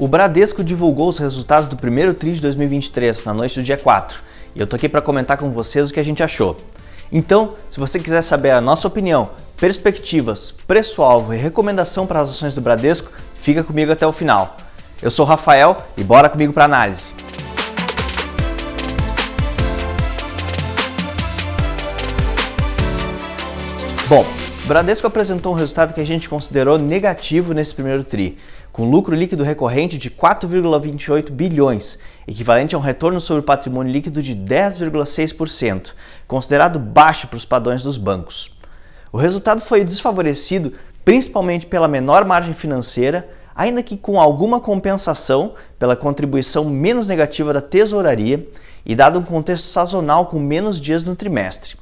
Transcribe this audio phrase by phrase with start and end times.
[0.00, 4.18] O Bradesco divulgou os resultados do primeiro TRI de 2023 na noite do dia 4
[4.56, 6.56] e eu tô aqui para comentar com vocês o que a gente achou.
[7.12, 9.28] Então, se você quiser saber a nossa opinião,
[9.58, 14.56] perspectivas, preço-alvo e recomendação para as ações do Bradesco, fica comigo até o final.
[15.02, 17.14] Eu sou o Rafael e bora comigo para análise.
[24.08, 24.24] Bom,
[24.70, 28.38] Bradesco apresentou um resultado que a gente considerou negativo nesse primeiro TRI,
[28.70, 34.22] com lucro líquido recorrente de 4,28 bilhões, equivalente a um retorno sobre o patrimônio líquido
[34.22, 35.90] de 10,6%,
[36.28, 38.56] considerado baixo para os padrões dos bancos.
[39.12, 40.72] O resultado foi desfavorecido
[41.04, 47.60] principalmente pela menor margem financeira, ainda que com alguma compensação pela contribuição menos negativa da
[47.60, 48.46] tesouraria
[48.86, 51.79] e dado um contexto sazonal com menos dias no trimestre.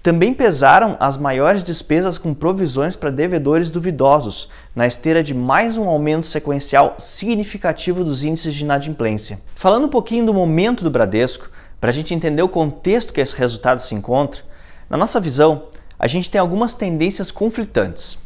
[0.00, 5.88] Também pesaram as maiores despesas com provisões para devedores duvidosos, na esteira de mais um
[5.88, 9.40] aumento sequencial significativo dos índices de inadimplência.
[9.56, 13.34] Falando um pouquinho do momento do Bradesco, para a gente entender o contexto que esse
[13.34, 14.42] resultado se encontra,
[14.88, 15.64] na nossa visão,
[15.98, 18.16] a gente tem algumas tendências conflitantes.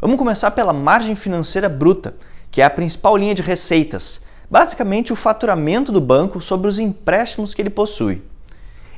[0.00, 2.14] Vamos começar pela margem financeira bruta,
[2.50, 4.20] que é a principal linha de receitas,
[4.50, 8.20] basicamente o faturamento do banco sobre os empréstimos que ele possui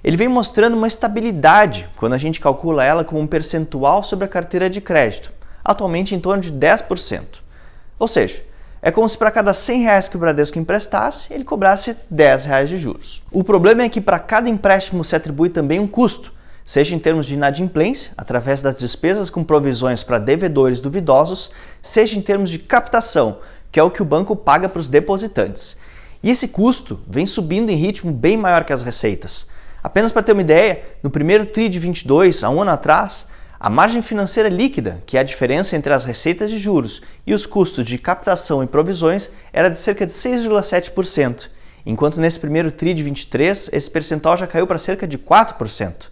[0.06, 4.28] ele vem mostrando uma estabilidade quando a gente calcula ela como um percentual sobre a
[4.28, 5.32] carteira de crédito,
[5.64, 7.22] atualmente em torno de 10%.
[7.98, 8.40] Ou seja,
[8.80, 12.68] é como se para cada 100 reais que o Bradesco emprestasse, ele cobrasse 10 reais
[12.68, 13.20] de juros.
[13.32, 16.32] O problema é que para cada empréstimo se atribui também um custo,
[16.64, 21.50] seja em termos de inadimplência, através das despesas com provisões para devedores duvidosos,
[21.82, 23.38] seja em termos de captação,
[23.72, 25.76] que é o que o banco paga para os depositantes.
[26.22, 29.55] E esse custo vem subindo em ritmo bem maior que as receitas.
[29.86, 33.28] Apenas para ter uma ideia, no primeiro TRI de 22, há um ano atrás,
[33.60, 37.46] a margem financeira líquida, que é a diferença entre as receitas de juros e os
[37.46, 41.46] custos de captação e provisões, era de cerca de 6,7%,
[41.86, 46.08] enquanto nesse primeiro TRI de 23, esse percentual já caiu para cerca de 4%.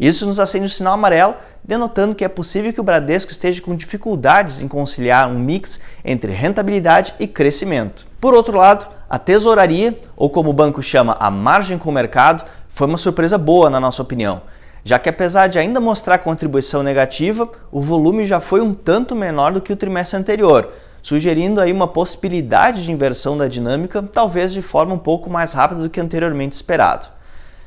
[0.00, 3.62] Isso nos acende o um sinal amarelo, denotando que é possível que o Bradesco esteja
[3.62, 8.04] com dificuldades em conciliar um mix entre rentabilidade e crescimento.
[8.20, 12.44] Por outro lado, a tesouraria, ou como o banco chama, a margem com o mercado,
[12.72, 14.40] foi uma surpresa boa, na nossa opinião,
[14.82, 19.52] já que apesar de ainda mostrar contribuição negativa, o volume já foi um tanto menor
[19.52, 20.70] do que o trimestre anterior,
[21.02, 25.82] sugerindo aí uma possibilidade de inversão da dinâmica, talvez de forma um pouco mais rápida
[25.82, 27.08] do que anteriormente esperado.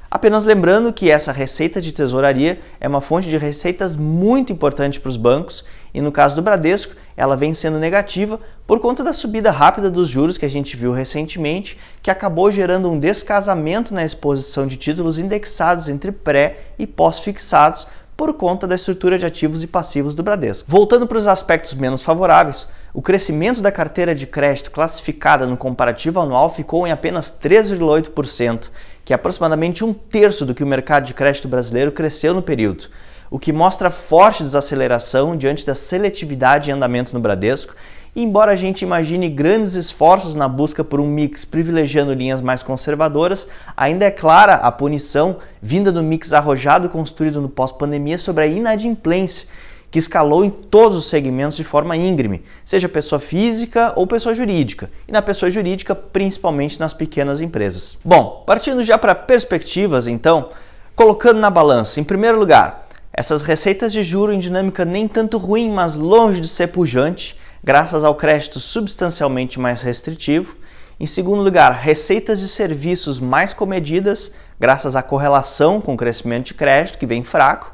[0.10, 5.10] Apenas lembrando que essa receita de tesouraria é uma fonte de receitas muito importante para
[5.10, 5.64] os bancos
[5.96, 10.10] e no caso do Bradesco, ela vem sendo negativa por conta da subida rápida dos
[10.10, 15.18] juros que a gente viu recentemente, que acabou gerando um descasamento na exposição de títulos
[15.18, 20.66] indexados entre pré e pós-fixados por conta da estrutura de ativos e passivos do Bradesco.
[20.70, 26.20] Voltando para os aspectos menos favoráveis, o crescimento da carteira de crédito classificada no comparativo
[26.20, 28.68] anual ficou em apenas 3,8%,
[29.06, 32.88] que é aproximadamente um terço do que o mercado de crédito brasileiro cresceu no período,
[33.30, 37.74] o que mostra forte desaceleração diante da seletividade em andamento no Bradesco.
[38.16, 42.64] E embora a gente imagine grandes esforços na busca por um mix privilegiando linhas mais
[42.64, 48.48] conservadoras, ainda é clara a punição vinda do mix arrojado construído no pós-pandemia sobre a
[48.48, 49.48] inadimplência
[49.96, 54.90] que escalou em todos os segmentos de forma íngreme, seja pessoa física ou pessoa jurídica,
[55.08, 57.98] e na pessoa jurídica, principalmente nas pequenas empresas.
[58.04, 60.50] Bom, partindo já para perspectivas, então,
[60.98, 62.85] colocando na balança, em primeiro lugar,
[63.18, 68.04] essas receitas de juro em dinâmica nem tanto ruim, mas longe de ser pujante, graças
[68.04, 70.54] ao crédito substancialmente mais restritivo.
[71.00, 76.56] Em segundo lugar, receitas de serviços mais comedidas, graças à correlação com o crescimento de
[76.56, 77.72] crédito, que vem fraco.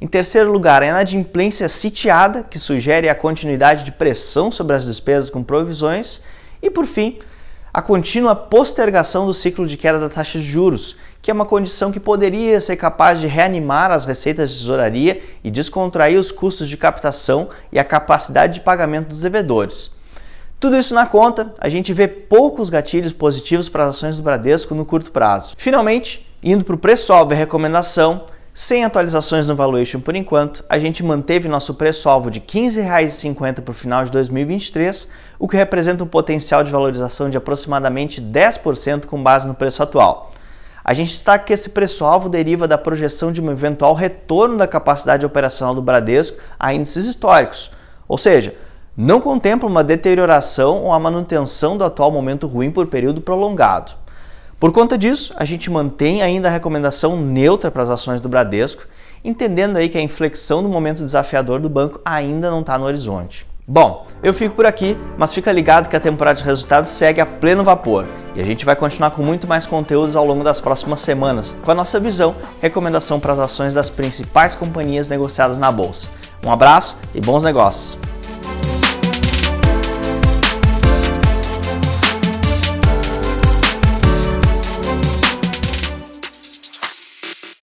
[0.00, 5.28] Em terceiro lugar, a inadimplência sitiada, que sugere a continuidade de pressão sobre as despesas
[5.28, 6.22] com provisões.
[6.62, 7.18] E por fim,
[7.74, 11.90] a contínua postergação do ciclo de queda da taxa de juros, que é uma condição
[11.90, 16.76] que poderia ser capaz de reanimar as receitas de tesouraria e descontrair os custos de
[16.76, 19.90] captação e a capacidade de pagamento dos devedores.
[20.60, 24.74] Tudo isso na conta, a gente vê poucos gatilhos positivos para as ações do Bradesco
[24.74, 25.54] no curto prazo.
[25.56, 31.00] Finalmente, indo para o preço-alvo e recomendação, sem atualizações no valuation por enquanto, a gente
[31.04, 35.08] manteve nosso preço-alvo de R$ 15,50 para o final de 2023,
[35.38, 40.27] o que representa um potencial de valorização de aproximadamente 10% com base no preço atual.
[40.88, 45.26] A gente destaca que esse preço-alvo deriva da projeção de um eventual retorno da capacidade
[45.26, 47.70] operacional do Bradesco a índices históricos,
[48.08, 48.54] ou seja,
[48.96, 53.92] não contempla uma deterioração ou a manutenção do atual momento ruim por período prolongado.
[54.58, 58.86] Por conta disso, a gente mantém ainda a recomendação neutra para as ações do Bradesco,
[59.22, 63.46] entendendo aí que a inflexão do momento desafiador do banco ainda não está no horizonte.
[63.70, 67.26] Bom, eu fico por aqui, mas fica ligado que a temporada de resultados segue a
[67.26, 71.02] pleno vapor e a gente vai continuar com muito mais conteúdos ao longo das próximas
[71.02, 76.08] semanas, com a nossa visão, recomendação para as ações das principais companhias negociadas na bolsa.
[76.46, 78.07] Um abraço e bons negócios!